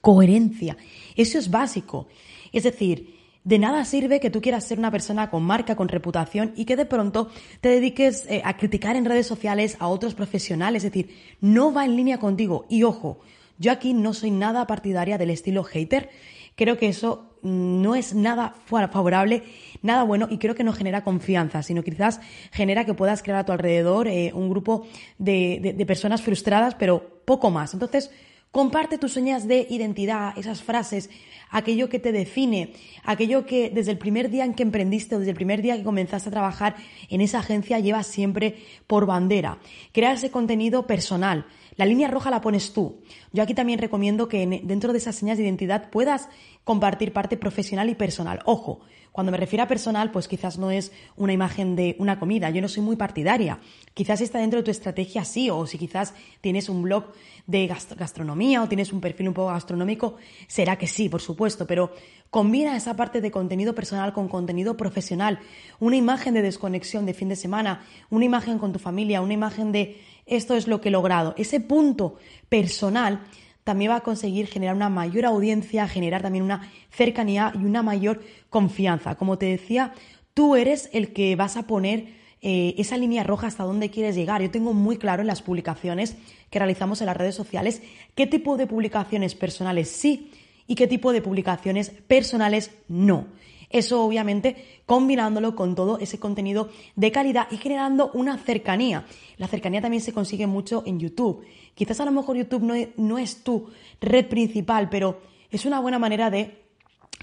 coherencia. 0.00 0.76
Eso 1.16 1.38
es 1.38 1.50
básico. 1.50 2.06
Es 2.52 2.62
decir, 2.62 3.17
de 3.44 3.58
nada 3.58 3.84
sirve 3.84 4.20
que 4.20 4.30
tú 4.30 4.40
quieras 4.40 4.64
ser 4.64 4.78
una 4.78 4.90
persona 4.90 5.30
con 5.30 5.42
marca, 5.42 5.76
con 5.76 5.88
reputación 5.88 6.52
y 6.56 6.64
que 6.64 6.76
de 6.76 6.86
pronto 6.86 7.30
te 7.60 7.68
dediques 7.68 8.26
eh, 8.28 8.42
a 8.44 8.56
criticar 8.56 8.96
en 8.96 9.04
redes 9.04 9.26
sociales 9.26 9.76
a 9.80 9.88
otros 9.88 10.14
profesionales. 10.14 10.84
Es 10.84 10.92
decir, 10.92 11.14
no 11.40 11.72
va 11.72 11.84
en 11.84 11.96
línea 11.96 12.18
contigo. 12.18 12.66
Y 12.68 12.82
ojo, 12.82 13.20
yo 13.58 13.72
aquí 13.72 13.94
no 13.94 14.12
soy 14.14 14.30
nada 14.30 14.66
partidaria 14.66 15.18
del 15.18 15.30
estilo 15.30 15.64
hater. 15.64 16.10
Creo 16.56 16.76
que 16.76 16.88
eso 16.88 17.36
no 17.42 17.94
es 17.94 18.14
nada 18.14 18.54
favorable, 18.66 19.44
nada 19.80 20.02
bueno 20.02 20.26
y 20.28 20.38
creo 20.38 20.56
que 20.56 20.64
no 20.64 20.72
genera 20.72 21.04
confianza, 21.04 21.62
sino 21.62 21.84
quizás 21.84 22.20
genera 22.50 22.84
que 22.84 22.94
puedas 22.94 23.22
crear 23.22 23.38
a 23.38 23.44
tu 23.44 23.52
alrededor 23.52 24.08
eh, 24.08 24.32
un 24.34 24.50
grupo 24.50 24.86
de, 25.18 25.74
de 25.76 25.86
personas 25.86 26.20
frustradas, 26.20 26.74
pero 26.74 27.22
poco 27.24 27.50
más. 27.50 27.74
Entonces, 27.74 28.10
Comparte 28.50 28.96
tus 28.96 29.12
señas 29.12 29.46
de 29.46 29.66
identidad, 29.68 30.36
esas 30.38 30.62
frases, 30.62 31.10
aquello 31.50 31.88
que 31.88 31.98
te 31.98 32.12
define, 32.12 32.72
aquello 33.04 33.44
que 33.44 33.70
desde 33.70 33.92
el 33.92 33.98
primer 33.98 34.30
día 34.30 34.44
en 34.44 34.54
que 34.54 34.62
emprendiste 34.62 35.16
o 35.16 35.18
desde 35.18 35.32
el 35.32 35.36
primer 35.36 35.60
día 35.60 35.76
que 35.76 35.84
comenzaste 35.84 36.30
a 36.30 36.32
trabajar 36.32 36.76
en 37.10 37.20
esa 37.20 37.40
agencia 37.40 37.78
llevas 37.78 38.06
siempre 38.06 38.56
por 38.86 39.04
bandera. 39.04 39.58
Crea 39.92 40.12
ese 40.12 40.30
contenido 40.30 40.86
personal. 40.86 41.46
La 41.76 41.84
línea 41.84 42.08
roja 42.08 42.30
la 42.30 42.40
pones 42.40 42.72
tú. 42.72 43.00
Yo 43.32 43.42
aquí 43.42 43.54
también 43.54 43.78
recomiendo 43.78 44.28
que 44.28 44.62
dentro 44.64 44.92
de 44.92 44.98
esas 44.98 45.16
señas 45.16 45.38
de 45.38 45.44
identidad 45.44 45.90
puedas 45.90 46.28
compartir 46.64 47.12
parte 47.12 47.36
profesional 47.36 47.88
y 47.90 47.94
personal. 47.94 48.40
Ojo, 48.46 48.80
cuando 49.18 49.32
me 49.32 49.38
refiero 49.38 49.64
a 49.64 49.66
personal, 49.66 50.12
pues 50.12 50.28
quizás 50.28 50.58
no 50.58 50.70
es 50.70 50.92
una 51.16 51.32
imagen 51.32 51.74
de 51.74 51.96
una 51.98 52.20
comida. 52.20 52.50
Yo 52.50 52.62
no 52.62 52.68
soy 52.68 52.84
muy 52.84 52.94
partidaria. 52.94 53.58
Quizás 53.92 54.20
está 54.20 54.38
dentro 54.38 54.60
de 54.60 54.62
tu 54.62 54.70
estrategia 54.70 55.24
sí, 55.24 55.50
o 55.50 55.66
si 55.66 55.76
quizás 55.76 56.14
tienes 56.40 56.68
un 56.68 56.82
blog 56.82 57.06
de 57.44 57.66
gastronomía 57.66 58.62
o 58.62 58.68
tienes 58.68 58.92
un 58.92 59.00
perfil 59.00 59.26
un 59.26 59.34
poco 59.34 59.48
gastronómico, 59.48 60.18
será 60.46 60.76
que 60.76 60.86
sí, 60.86 61.08
por 61.08 61.20
supuesto, 61.20 61.66
pero 61.66 61.92
combina 62.30 62.76
esa 62.76 62.94
parte 62.94 63.20
de 63.20 63.32
contenido 63.32 63.74
personal 63.74 64.12
con 64.12 64.28
contenido 64.28 64.76
profesional. 64.76 65.40
Una 65.80 65.96
imagen 65.96 66.34
de 66.34 66.42
desconexión 66.42 67.04
de 67.04 67.12
fin 67.12 67.28
de 67.28 67.34
semana, 67.34 67.84
una 68.10 68.24
imagen 68.24 68.60
con 68.60 68.72
tu 68.72 68.78
familia, 68.78 69.20
una 69.20 69.34
imagen 69.34 69.72
de 69.72 70.00
esto 70.26 70.54
es 70.54 70.68
lo 70.68 70.80
que 70.80 70.90
he 70.90 70.92
logrado. 70.92 71.34
Ese 71.36 71.58
punto 71.58 72.18
personal 72.48 73.22
también 73.68 73.90
va 73.90 73.96
a 73.96 74.00
conseguir 74.00 74.46
generar 74.46 74.74
una 74.74 74.88
mayor 74.88 75.26
audiencia, 75.26 75.86
generar 75.86 76.22
también 76.22 76.42
una 76.42 76.72
cercanía 76.88 77.52
y 77.54 77.66
una 77.66 77.82
mayor 77.82 78.22
confianza. 78.48 79.16
Como 79.16 79.36
te 79.36 79.44
decía, 79.44 79.92
tú 80.32 80.56
eres 80.56 80.88
el 80.94 81.12
que 81.12 81.36
vas 81.36 81.58
a 81.58 81.66
poner 81.66 82.06
eh, 82.40 82.74
esa 82.78 82.96
línea 82.96 83.24
roja 83.24 83.46
hasta 83.46 83.64
dónde 83.64 83.90
quieres 83.90 84.16
llegar. 84.16 84.40
Yo 84.40 84.50
tengo 84.50 84.72
muy 84.72 84.96
claro 84.96 85.20
en 85.20 85.26
las 85.26 85.42
publicaciones 85.42 86.16
que 86.48 86.58
realizamos 86.58 87.02
en 87.02 87.08
las 87.08 87.16
redes 87.18 87.34
sociales 87.34 87.82
qué 88.14 88.26
tipo 88.26 88.56
de 88.56 88.66
publicaciones 88.66 89.34
personales 89.34 89.90
sí 89.90 90.30
y 90.66 90.74
qué 90.74 90.86
tipo 90.86 91.12
de 91.12 91.20
publicaciones 91.20 91.90
personales 91.90 92.70
no. 92.88 93.26
Eso 93.70 94.02
obviamente 94.02 94.80
combinándolo 94.86 95.54
con 95.54 95.74
todo 95.74 95.98
ese 95.98 96.18
contenido 96.18 96.70
de 96.96 97.12
calidad 97.12 97.48
y 97.50 97.58
generando 97.58 98.10
una 98.14 98.38
cercanía. 98.38 99.04
La 99.36 99.46
cercanía 99.46 99.82
también 99.82 100.02
se 100.02 100.12
consigue 100.12 100.46
mucho 100.46 100.82
en 100.86 100.98
YouTube. 100.98 101.44
Quizás 101.74 102.00
a 102.00 102.04
lo 102.04 102.12
mejor 102.12 102.36
YouTube 102.36 102.62
no 102.62 102.74
es, 102.74 102.88
no 102.96 103.18
es 103.18 103.42
tu 103.44 103.68
red 104.00 104.26
principal, 104.26 104.88
pero 104.88 105.20
es 105.50 105.66
una 105.66 105.80
buena 105.80 105.98
manera 105.98 106.30
de 106.30 106.62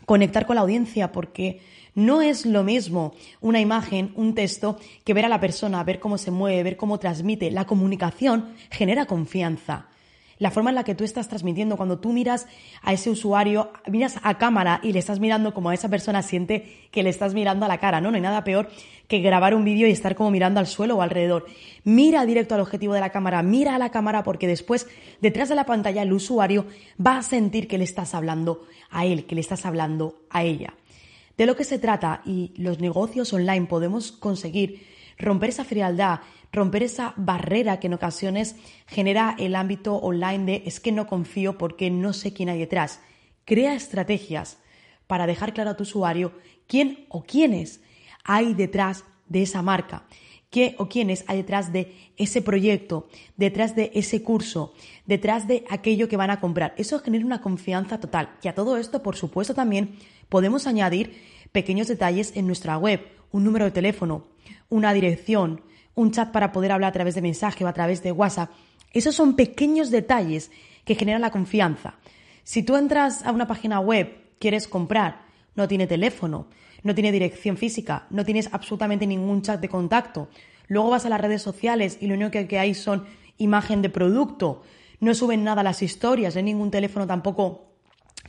conectar 0.06 0.46
con 0.46 0.56
la 0.56 0.62
audiencia 0.62 1.12
porque 1.12 1.62
No 1.96 2.22
es 2.22 2.46
lo 2.46 2.64
mismo 2.64 3.14
una 3.40 3.62
imagen, 3.62 4.12
un 4.16 4.36
texto, 4.36 4.78
que 5.06 5.14
ver 5.14 5.24
a 5.24 5.30
la 5.30 5.40
persona, 5.40 5.82
ver 5.86 6.02
cómo 6.02 6.18
se 6.18 6.30
mueve, 6.30 6.62
ver 6.62 6.78
cómo 6.78 7.00
transmite. 7.00 7.50
La 7.52 7.66
comunicación 7.66 8.54
genera 8.70 9.06
confianza 9.06 9.88
la 10.38 10.52
forma 10.52 10.70
en 10.70 10.76
la 10.76 10.84
que 10.84 10.96
tú 10.96 11.04
estás 11.04 11.28
transmitiendo, 11.30 11.78
cuando 11.78 12.00
tú 12.00 12.12
miras 12.12 12.48
a 12.82 12.94
ese 12.94 13.10
usuario, 13.10 13.72
miras 13.88 14.20
a 14.24 14.38
cámara 14.38 14.80
y 14.84 14.92
le 14.92 15.00
estás 15.00 15.20
mirando 15.20 15.54
como 15.54 15.70
a 15.70 15.74
esa 15.74 15.90
persona 15.90 16.22
siente 16.22 16.88
que 16.92 17.04
le 17.04 17.10
estás 17.10 17.34
mirando 17.34 17.66
a 17.66 17.70
la 17.70 17.80
cara, 17.80 18.02
¿no? 18.02 18.12
No 18.12 18.16
hay 18.16 18.22
nada 18.22 18.44
peor 18.44 18.70
que 19.08 19.20
grabar 19.20 19.56
un 19.56 19.64
vídeo 19.64 19.88
y 19.88 19.92
estar 19.92 20.16
como 20.16 20.32
mirando 20.32 20.60
al 20.60 20.68
suelo 20.68 20.98
o 20.98 21.02
alrededor. 21.02 21.46
Mira 21.84 22.26
directo 22.26 22.56
al 22.56 22.62
objetivo 22.62 22.94
de 22.94 23.00
la 23.00 23.12
cámara, 23.12 23.42
mira 23.44 23.76
a 23.76 23.80
la 23.80 23.92
cámara 23.92 24.24
porque 24.24 24.48
después, 24.48 24.88
detrás 25.22 25.50
de 25.50 25.56
la 25.56 25.66
pantalla, 25.66 26.02
el 26.02 26.14
usuario 26.14 26.66
va 27.06 27.18
a 27.18 27.24
sentir 27.24 27.68
que 27.68 27.78
le 27.78 27.84
estás 27.84 28.14
hablando 28.14 28.66
a 28.90 29.06
él, 29.06 29.26
que 29.26 29.36
le 29.36 29.42
estás 29.42 29.66
hablando 29.66 30.22
a 30.30 30.44
ella. 30.44 30.74
De 31.38 31.46
lo 31.46 31.56
que 31.56 31.64
se 31.66 31.80
trata 31.80 32.22
y 32.26 32.54
los 32.58 32.80
negocios 32.80 33.34
online 33.34 33.68
podemos 33.68 34.12
conseguir 34.12 34.86
romper 35.18 35.50
esa 35.50 35.66
frialdad, 35.66 36.20
romper 36.56 36.84
esa 36.84 37.14
barrera 37.18 37.80
que 37.80 37.88
en 37.88 37.94
ocasiones 37.94 38.56
genera 38.88 39.36
el 39.38 39.56
ámbito 39.56 39.96
online 39.96 40.46
de 40.46 40.64
es 40.66 40.80
que 40.80 40.92
no 40.92 41.08
confío 41.08 41.58
porque 41.58 41.92
no 41.92 42.14
sé 42.14 42.34
quién 42.34 42.50
hay 42.50 42.60
detrás. 42.60 43.00
Crea 43.46 43.76
estrategias 43.76 44.58
para 45.08 45.28
dejar 45.28 45.54
claro 45.54 45.72
a 45.72 45.78
tu 45.78 45.84
usuario 45.84 46.34
quién 46.68 47.06
o 47.10 47.24
quiénes 47.24 47.82
hay 48.24 48.54
detrás 48.54 49.04
de 49.28 49.44
esa 49.44 49.62
marca, 49.62 50.06
qué 50.50 50.76
o 50.78 50.88
quiénes 50.88 51.26
hay 51.28 51.38
detrás 51.38 51.72
de 51.72 51.94
ese 52.18 52.42
proyecto, 52.42 53.08
detrás 53.38 53.76
de 53.76 53.92
ese 53.94 54.24
curso, 54.24 54.74
detrás 55.06 55.48
de 55.48 55.66
aquello 55.70 56.08
que 56.08 56.18
van 56.18 56.32
a 56.32 56.40
comprar. 56.40 56.74
Eso 56.78 57.00
genera 57.00 57.26
una 57.26 57.42
confianza 57.42 58.00
total. 58.00 58.30
Y 58.42 58.48
a 58.48 58.56
todo 58.56 58.78
esto, 58.78 59.04
por 59.04 59.16
supuesto, 59.16 59.54
también 59.54 59.98
podemos 60.30 60.66
añadir 60.66 61.22
pequeños 61.52 61.88
detalles 61.88 62.36
en 62.36 62.48
nuestra 62.48 62.78
web, 62.78 63.02
un 63.32 63.44
número 63.44 63.66
de 63.66 63.72
teléfono, 63.72 64.28
una 64.70 64.94
dirección, 64.94 65.62
un 65.96 66.12
chat 66.12 66.32
para 66.32 66.52
poder 66.52 66.72
hablar 66.72 66.90
a 66.90 66.94
través 66.94 67.16
de 67.16 67.22
mensaje 67.22 67.64
o 67.64 67.68
a 67.68 67.74
través 67.74 68.04
de 68.04 68.12
WhatsApp. 68.12 68.52
Esos 68.92 69.16
son 69.16 69.36
pequeños 69.36 69.90
detalles 69.90 70.52
que 70.84 70.96
generan 70.96 71.22
la 71.22 71.32
confianza. 71.32 71.96
Si 72.44 72.64
tú 72.64 72.76
entras 72.76 73.26
a 73.26 73.32
una 73.32 73.48
página 73.48 73.80
web, 73.80 74.16
quieres 74.40 74.68
comprar, 74.68 75.24
no 75.56 75.68
tiene 75.68 75.88
teléfono, 75.88 76.48
no 76.84 76.94
tiene 76.94 77.12
dirección 77.12 77.58
física, 77.58 78.06
no 78.12 78.24
tienes 78.24 78.50
absolutamente 78.54 79.08
ningún 79.08 79.42
chat 79.42 79.60
de 79.60 79.70
contacto, 79.70 80.30
luego 80.68 80.92
vas 80.92 81.06
a 81.06 81.10
las 81.10 81.20
redes 81.20 81.42
sociales 81.42 81.98
y 82.00 82.08
lo 82.08 82.14
único 82.14 82.48
que 82.48 82.60
hay 82.60 82.76
son 82.76 83.06
imagen 83.38 83.82
de 83.82 83.90
producto, 83.90 84.62
no 85.00 85.14
suben 85.14 85.44
nada 85.44 85.64
las 85.64 85.82
historias, 85.82 86.36
no 86.36 86.40
hay 86.40 86.44
ningún 86.44 86.72
teléfono 86.72 87.08
tampoco 87.08 87.72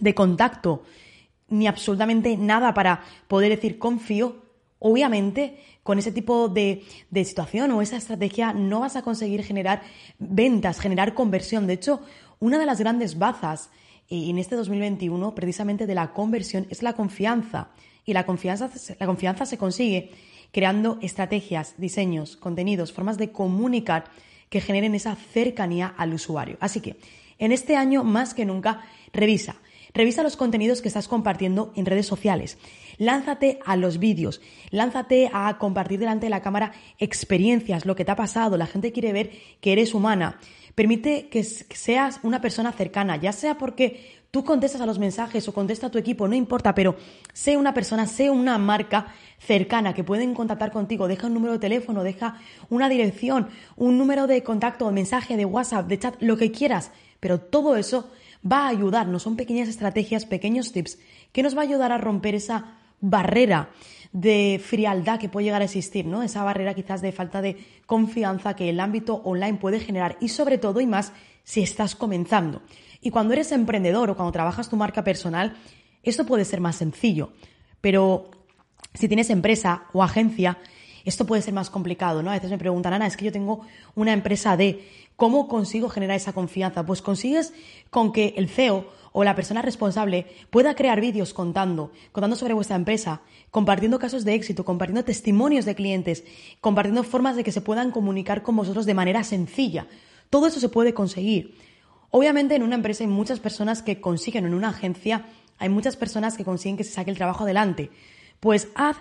de 0.00 0.14
contacto, 0.14 0.82
ni 1.48 1.66
absolutamente 1.66 2.36
nada 2.36 2.74
para 2.74 3.02
poder 3.28 3.50
decir 3.50 3.78
confío, 3.78 4.42
obviamente 4.78 5.60
con 5.86 6.00
ese 6.00 6.10
tipo 6.10 6.48
de, 6.48 6.82
situación 7.24 7.70
o 7.70 7.80
esa 7.80 7.96
estrategia 7.96 8.52
no 8.52 8.80
vas 8.80 8.96
a 8.96 9.02
conseguir 9.02 9.44
generar 9.44 9.82
ventas, 10.18 10.80
generar 10.80 11.14
conversión. 11.14 11.68
De 11.68 11.74
hecho, 11.74 12.02
una 12.40 12.58
de 12.58 12.66
las 12.66 12.80
grandes 12.80 13.16
bazas 13.18 13.70
eh, 14.10 14.28
en 14.28 14.38
este 14.38 14.56
2021 14.56 15.34
precisamente 15.36 15.86
de 15.86 15.94
la 15.94 16.12
conversión 16.12 16.66
es 16.70 16.82
la 16.82 16.94
confianza. 16.94 17.70
Y 18.04 18.12
la 18.12 18.26
confianza, 18.26 18.68
la 18.98 19.06
confianza 19.06 19.46
se 19.46 19.58
consigue 19.58 20.10
creando 20.52 20.98
estrategias, 21.02 21.74
diseños, 21.78 22.36
contenidos, 22.36 22.92
formas 22.92 23.16
de 23.16 23.30
comunicar 23.30 24.04
que 24.48 24.60
generen 24.60 24.94
esa 24.94 25.14
cercanía 25.14 25.94
al 25.96 26.14
usuario. 26.14 26.56
Así 26.60 26.80
que, 26.80 26.96
en 27.38 27.52
este 27.52 27.76
año 27.76 28.02
más 28.02 28.34
que 28.34 28.44
nunca, 28.44 28.84
revisa. 29.12 29.56
Revisa 29.96 30.22
los 30.22 30.36
contenidos 30.36 30.82
que 30.82 30.88
estás 30.88 31.08
compartiendo 31.08 31.72
en 31.74 31.86
redes 31.86 32.04
sociales. 32.04 32.58
Lánzate 32.98 33.60
a 33.64 33.76
los 33.76 33.98
vídeos, 33.98 34.42
lánzate 34.70 35.30
a 35.32 35.56
compartir 35.56 35.98
delante 35.98 36.26
de 36.26 36.30
la 36.30 36.42
cámara 36.42 36.72
experiencias, 36.98 37.86
lo 37.86 37.96
que 37.96 38.04
te 38.04 38.12
ha 38.12 38.16
pasado. 38.16 38.58
La 38.58 38.66
gente 38.66 38.92
quiere 38.92 39.14
ver 39.14 39.30
que 39.62 39.72
eres 39.72 39.94
humana. 39.94 40.38
Permite 40.74 41.30
que 41.30 41.42
seas 41.42 42.20
una 42.22 42.42
persona 42.42 42.72
cercana, 42.72 43.16
ya 43.16 43.32
sea 43.32 43.56
porque 43.56 44.20
tú 44.30 44.44
contestas 44.44 44.82
a 44.82 44.86
los 44.86 44.98
mensajes 44.98 45.48
o 45.48 45.54
contesta 45.54 45.86
a 45.86 45.90
tu 45.90 45.96
equipo, 45.96 46.28
no 46.28 46.34
importa, 46.34 46.74
pero 46.74 46.96
sé 47.32 47.56
una 47.56 47.72
persona, 47.72 48.06
sé 48.06 48.28
una 48.28 48.58
marca 48.58 49.14
cercana 49.38 49.94
que 49.94 50.04
pueden 50.04 50.34
contactar 50.34 50.72
contigo. 50.72 51.08
Deja 51.08 51.26
un 51.26 51.32
número 51.32 51.54
de 51.54 51.58
teléfono, 51.58 52.04
deja 52.04 52.38
una 52.68 52.90
dirección, 52.90 53.48
un 53.76 53.96
número 53.96 54.26
de 54.26 54.42
contacto, 54.42 54.92
mensaje, 54.92 55.38
de 55.38 55.46
WhatsApp, 55.46 55.86
de 55.86 55.98
chat, 55.98 56.16
lo 56.20 56.36
que 56.36 56.52
quieras. 56.52 56.90
Pero 57.18 57.40
todo 57.40 57.76
eso 57.76 58.10
va 58.44 58.66
a 58.66 58.68
ayudarnos, 58.68 59.22
son 59.22 59.36
pequeñas 59.36 59.68
estrategias, 59.68 60.26
pequeños 60.26 60.72
tips 60.72 60.98
que 61.32 61.42
nos 61.42 61.56
va 61.56 61.60
a 61.60 61.64
ayudar 61.64 61.92
a 61.92 61.98
romper 61.98 62.34
esa 62.34 62.78
barrera 63.00 63.70
de 64.12 64.60
frialdad 64.64 65.18
que 65.18 65.28
puede 65.28 65.44
llegar 65.44 65.62
a 65.62 65.66
existir, 65.66 66.06
¿no? 66.06 66.22
Esa 66.22 66.42
barrera 66.42 66.74
quizás 66.74 67.02
de 67.02 67.12
falta 67.12 67.42
de 67.42 67.56
confianza 67.86 68.56
que 68.56 68.70
el 68.70 68.80
ámbito 68.80 69.16
online 69.24 69.58
puede 69.58 69.80
generar 69.80 70.16
y 70.20 70.28
sobre 70.28 70.58
todo 70.58 70.80
y 70.80 70.86
más 70.86 71.12
si 71.44 71.62
estás 71.62 71.94
comenzando. 71.94 72.62
Y 73.00 73.10
cuando 73.10 73.34
eres 73.34 73.52
emprendedor 73.52 74.10
o 74.10 74.16
cuando 74.16 74.32
trabajas 74.32 74.68
tu 74.68 74.76
marca 74.76 75.04
personal, 75.04 75.56
esto 76.02 76.24
puede 76.24 76.44
ser 76.44 76.60
más 76.60 76.76
sencillo, 76.76 77.32
pero 77.80 78.30
si 78.94 79.08
tienes 79.08 79.30
empresa 79.30 79.84
o 79.92 80.02
agencia, 80.02 80.58
esto 81.06 81.24
puede 81.24 81.42
ser 81.42 81.54
más 81.54 81.70
complicado, 81.70 82.22
¿no? 82.22 82.30
A 82.30 82.34
veces 82.34 82.50
me 82.50 82.58
preguntan, 82.58 82.92
Ana, 82.92 83.06
es 83.06 83.16
que 83.16 83.24
yo 83.24 83.32
tengo 83.32 83.60
una 83.94 84.12
empresa 84.12 84.56
de, 84.56 84.88
¿cómo 85.16 85.48
consigo 85.48 85.88
generar 85.88 86.16
esa 86.16 86.32
confianza? 86.32 86.84
Pues 86.84 87.00
consigues 87.00 87.52
con 87.90 88.12
que 88.12 88.34
el 88.36 88.48
CEO 88.48 88.86
o 89.12 89.24
la 89.24 89.34
persona 89.34 89.62
responsable 89.62 90.26
pueda 90.50 90.74
crear 90.74 91.00
vídeos 91.00 91.32
contando, 91.32 91.90
contando 92.12 92.36
sobre 92.36 92.52
vuestra 92.52 92.76
empresa, 92.76 93.22
compartiendo 93.50 93.98
casos 93.98 94.24
de 94.24 94.34
éxito, 94.34 94.64
compartiendo 94.64 95.04
testimonios 95.04 95.64
de 95.64 95.74
clientes, 95.74 96.24
compartiendo 96.60 97.02
formas 97.02 97.36
de 97.36 97.44
que 97.44 97.52
se 97.52 97.62
puedan 97.62 97.92
comunicar 97.92 98.42
con 98.42 98.56
vosotros 98.56 98.84
de 98.84 98.92
manera 98.92 99.24
sencilla. 99.24 99.86
Todo 100.28 100.48
eso 100.48 100.60
se 100.60 100.68
puede 100.68 100.92
conseguir. 100.92 101.56
Obviamente 102.10 102.56
en 102.56 102.62
una 102.62 102.74
empresa 102.74 103.04
hay 103.04 103.08
muchas 103.08 103.40
personas 103.40 103.80
que 103.80 104.00
consiguen, 104.00 104.44
en 104.44 104.54
una 104.54 104.68
agencia 104.68 105.24
hay 105.58 105.68
muchas 105.68 105.96
personas 105.96 106.36
que 106.36 106.44
consiguen 106.44 106.76
que 106.76 106.84
se 106.84 106.92
saque 106.92 107.10
el 107.10 107.16
trabajo 107.16 107.44
adelante. 107.44 107.90
Pues 108.40 108.68
haz 108.74 108.96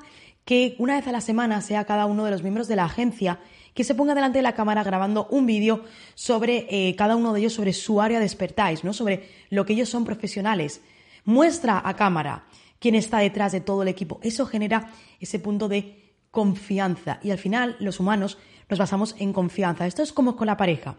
que 0.45 0.75
una 0.77 0.95
vez 0.95 1.07
a 1.07 1.11
la 1.11 1.21
semana 1.21 1.59
sea 1.61 1.85
cada 1.85 2.05
uno 2.05 2.23
de 2.23 2.31
los 2.31 2.43
miembros 2.43 2.67
de 2.67 2.75
la 2.75 2.85
agencia 2.85 3.39
que 3.73 3.83
se 3.83 3.95
ponga 3.95 4.15
delante 4.15 4.39
de 4.39 4.43
la 4.43 4.53
cámara 4.53 4.83
grabando 4.83 5.27
un 5.29 5.45
vídeo 5.45 5.83
sobre 6.13 6.67
eh, 6.69 6.95
cada 6.95 7.15
uno 7.15 7.33
de 7.33 7.41
ellos, 7.41 7.53
sobre 7.53 7.73
su 7.73 7.99
área 7.99 8.19
de 8.19 8.25
expertise, 8.25 8.83
¿no? 8.83 8.93
sobre 8.93 9.27
lo 9.49 9.65
que 9.65 9.73
ellos 9.73 9.89
son 9.89 10.05
profesionales. 10.05 10.81
Muestra 11.25 11.81
a 11.83 11.95
cámara 11.95 12.45
quién 12.79 12.95
está 12.95 13.19
detrás 13.19 13.51
de 13.51 13.59
todo 13.59 13.81
el 13.81 13.89
equipo. 13.89 14.19
Eso 14.23 14.45
genera 14.45 14.91
ese 15.19 15.39
punto 15.39 15.67
de 15.67 16.13
confianza. 16.31 17.19
Y 17.23 17.31
al 17.31 17.37
final, 17.37 17.75
los 17.79 17.99
humanos 17.99 18.37
nos 18.69 18.79
basamos 18.79 19.15
en 19.19 19.33
confianza. 19.33 19.87
Esto 19.87 20.03
es 20.03 20.13
como 20.13 20.35
con 20.35 20.47
la 20.47 20.57
pareja. 20.57 20.97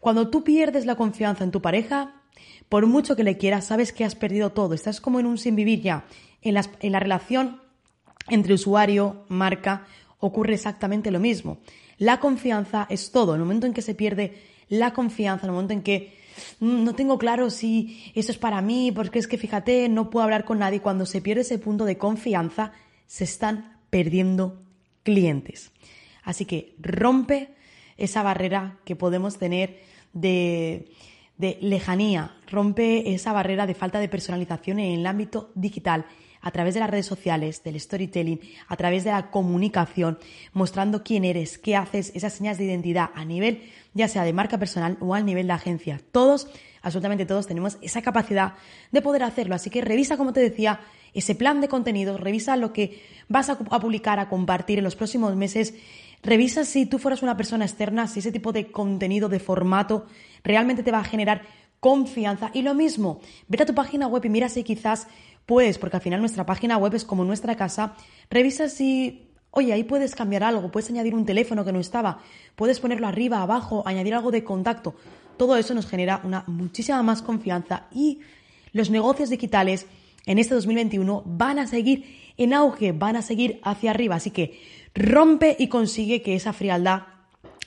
Cuando 0.00 0.28
tú 0.28 0.44
pierdes 0.44 0.84
la 0.84 0.96
confianza 0.96 1.44
en 1.44 1.50
tu 1.50 1.62
pareja, 1.62 2.22
por 2.68 2.86
mucho 2.86 3.16
que 3.16 3.24
le 3.24 3.38
quieras, 3.38 3.66
sabes 3.66 3.92
que 3.92 4.04
has 4.04 4.14
perdido 4.14 4.50
todo. 4.50 4.74
Estás 4.74 5.00
como 5.00 5.18
en 5.20 5.26
un 5.26 5.38
sin 5.38 5.56
vivir 5.56 5.80
ya. 5.80 6.04
En, 6.42 6.56
en 6.56 6.92
la 6.92 7.00
relación 7.00 7.60
entre 8.30 8.54
usuario, 8.54 9.24
marca, 9.28 9.86
ocurre 10.20 10.54
exactamente 10.54 11.10
lo 11.10 11.20
mismo. 11.20 11.58
La 11.98 12.20
confianza 12.20 12.86
es 12.88 13.10
todo. 13.10 13.34
En 13.34 13.40
el 13.40 13.46
momento 13.46 13.66
en 13.66 13.74
que 13.74 13.82
se 13.82 13.94
pierde 13.94 14.38
la 14.68 14.92
confianza, 14.92 15.46
en 15.46 15.50
el 15.50 15.54
momento 15.54 15.74
en 15.74 15.82
que 15.82 16.16
mm, 16.60 16.84
no 16.84 16.94
tengo 16.94 17.18
claro 17.18 17.50
si 17.50 18.12
esto 18.14 18.32
es 18.32 18.38
para 18.38 18.60
mí, 18.60 18.92
porque 18.92 19.18
es 19.18 19.26
que 19.26 19.38
fíjate, 19.38 19.88
no 19.88 20.10
puedo 20.10 20.24
hablar 20.24 20.44
con 20.44 20.58
nadie, 20.58 20.80
cuando 20.80 21.06
se 21.06 21.20
pierde 21.20 21.42
ese 21.42 21.58
punto 21.58 21.84
de 21.84 21.98
confianza, 21.98 22.72
se 23.06 23.24
están 23.24 23.78
perdiendo 23.90 24.62
clientes. 25.02 25.72
Así 26.22 26.44
que 26.44 26.74
rompe 26.78 27.54
esa 27.96 28.22
barrera 28.22 28.78
que 28.84 28.96
podemos 28.96 29.38
tener 29.38 29.80
de, 30.12 30.92
de 31.36 31.58
lejanía, 31.60 32.36
rompe 32.50 33.14
esa 33.14 33.32
barrera 33.32 33.66
de 33.66 33.74
falta 33.74 33.98
de 33.98 34.08
personalización 34.08 34.78
en 34.78 35.00
el 35.00 35.06
ámbito 35.06 35.50
digital 35.54 36.04
a 36.40 36.50
través 36.50 36.74
de 36.74 36.80
las 36.80 36.90
redes 36.90 37.06
sociales, 37.06 37.62
del 37.64 37.78
storytelling, 37.78 38.40
a 38.68 38.76
través 38.76 39.04
de 39.04 39.10
la 39.10 39.30
comunicación, 39.30 40.18
mostrando 40.52 41.02
quién 41.02 41.24
eres, 41.24 41.58
qué 41.58 41.76
haces, 41.76 42.12
esas 42.14 42.32
señas 42.32 42.58
de 42.58 42.64
identidad 42.64 43.10
a 43.14 43.24
nivel 43.24 43.62
ya 43.98 44.08
sea 44.08 44.24
de 44.24 44.32
marca 44.32 44.58
personal 44.58 44.96
o 45.00 45.14
al 45.14 45.26
nivel 45.26 45.48
de 45.48 45.52
agencia. 45.52 46.00
Todos, 46.12 46.48
absolutamente 46.82 47.26
todos, 47.26 47.46
tenemos 47.46 47.78
esa 47.82 48.00
capacidad 48.00 48.54
de 48.92 49.02
poder 49.02 49.24
hacerlo. 49.24 49.54
Así 49.54 49.70
que 49.70 49.80
revisa, 49.80 50.16
como 50.16 50.32
te 50.32 50.40
decía, 50.40 50.80
ese 51.14 51.34
plan 51.34 51.60
de 51.60 51.68
contenidos, 51.68 52.20
revisa 52.20 52.56
lo 52.56 52.72
que 52.72 53.02
vas 53.28 53.50
a 53.50 53.58
publicar, 53.58 54.18
a 54.20 54.28
compartir 54.28 54.78
en 54.78 54.84
los 54.84 54.96
próximos 54.96 55.34
meses. 55.36 55.74
Revisa 56.22 56.64
si 56.64 56.86
tú 56.86 56.98
fueras 56.98 57.22
una 57.22 57.36
persona 57.36 57.64
externa, 57.64 58.06
si 58.06 58.20
ese 58.20 58.32
tipo 58.32 58.52
de 58.52 58.70
contenido, 58.70 59.28
de 59.28 59.40
formato, 59.40 60.06
realmente 60.44 60.82
te 60.82 60.92
va 60.92 61.00
a 61.00 61.04
generar 61.04 61.42
confianza. 61.80 62.50
Y 62.54 62.62
lo 62.62 62.74
mismo, 62.74 63.20
vete 63.48 63.64
a 63.64 63.66
tu 63.66 63.74
página 63.74 64.06
web 64.06 64.24
y 64.24 64.28
mira 64.28 64.48
si 64.48 64.62
quizás 64.62 65.08
pues, 65.48 65.78
porque 65.78 65.96
al 65.96 66.02
final 66.02 66.20
nuestra 66.20 66.44
página 66.44 66.76
web 66.76 66.94
es 66.94 67.06
como 67.06 67.24
nuestra 67.24 67.56
casa, 67.56 67.94
revisa 68.28 68.68
si, 68.68 69.30
oye, 69.50 69.72
ahí 69.72 69.82
puedes 69.82 70.14
cambiar 70.14 70.44
algo, 70.44 70.70
puedes 70.70 70.90
añadir 70.90 71.14
un 71.14 71.24
teléfono 71.24 71.64
que 71.64 71.72
no 71.72 71.80
estaba, 71.80 72.18
puedes 72.54 72.80
ponerlo 72.80 73.06
arriba, 73.06 73.40
abajo, 73.40 73.82
añadir 73.86 74.14
algo 74.14 74.30
de 74.30 74.44
contacto. 74.44 74.94
Todo 75.38 75.56
eso 75.56 75.72
nos 75.72 75.86
genera 75.86 76.20
una 76.22 76.44
muchísima 76.48 77.02
más 77.02 77.22
confianza 77.22 77.86
y 77.90 78.20
los 78.74 78.90
negocios 78.90 79.30
digitales 79.30 79.86
en 80.26 80.38
este 80.38 80.54
2021 80.54 81.22
van 81.24 81.58
a 81.60 81.66
seguir 81.66 82.04
en 82.36 82.52
auge, 82.52 82.92
van 82.92 83.16
a 83.16 83.22
seguir 83.22 83.58
hacia 83.62 83.92
arriba. 83.92 84.16
Así 84.16 84.30
que 84.30 84.60
rompe 84.94 85.56
y 85.58 85.68
consigue 85.68 86.20
que 86.20 86.34
esa 86.34 86.52
frialdad 86.52 87.04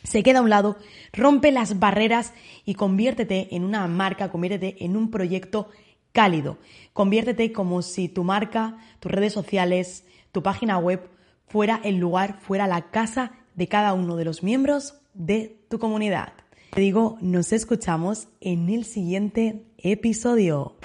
se 0.04 0.22
quede 0.22 0.38
a 0.38 0.44
un 0.44 0.52
lado, 0.52 0.78
rompe 1.14 1.52
las 1.52 1.80
barreras 1.80 2.34
y 2.64 2.76
conviértete 2.76 3.56
en 3.56 3.64
una 3.64 3.88
marca, 3.88 4.30
conviértete 4.30 4.86
en 4.86 4.96
un 4.96 5.10
proyecto 5.10 5.70
cálido. 6.12 6.58
Conviértete 6.94 7.51
como 7.51 7.82
si 7.82 8.10
tu 8.10 8.24
marca, 8.24 8.77
tus 9.00 9.12
redes 9.12 9.34
sociales, 9.34 10.06
tu 10.32 10.44
página 10.44 10.77
web 10.77 11.10
fuera 11.48 11.82
el 11.84 11.98
lugar, 11.98 12.39
fuera 12.39 12.68
la 12.68 12.91
casa 12.91 13.32
de 13.56 13.68
cada 13.68 13.94
uno 13.94 14.15
de 14.15 14.25
los 14.25 14.44
miembros 14.44 14.96
de 15.13 15.60
tu 15.70 15.80
comunidad. 15.80 16.34
Te 16.74 16.82
digo, 16.82 17.18
nos 17.22 17.51
escuchamos 17.51 18.30
en 18.39 18.70
el 18.70 18.86
siguiente 18.86 19.65
episodio. 19.77 20.77